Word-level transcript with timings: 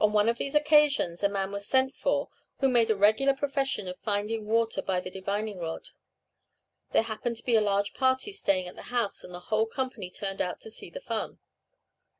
"On 0.00 0.12
one 0.12 0.28
of 0.28 0.38
these 0.38 0.56
occasions 0.56 1.22
a 1.22 1.28
man 1.28 1.52
was 1.52 1.64
sent 1.68 1.94
for 1.94 2.28
who 2.58 2.68
made 2.68 2.90
a 2.90 2.96
regular 2.96 3.32
profession 3.32 3.86
of 3.86 3.96
finding 4.00 4.44
water 4.46 4.82
by 4.82 4.98
the 4.98 5.08
divining 5.08 5.60
rod; 5.60 5.90
there 6.90 7.02
happened 7.04 7.36
to 7.36 7.44
be 7.46 7.54
a 7.54 7.60
large 7.60 7.94
party 7.94 8.32
staying 8.32 8.66
at 8.66 8.74
the 8.74 8.90
house, 8.90 9.22
and 9.22 9.32
the 9.32 9.38
whole 9.46 9.66
company 9.66 10.10
turned 10.10 10.42
out 10.42 10.60
to 10.62 10.70
see 10.72 10.90
the 10.90 11.00
fun. 11.00 11.38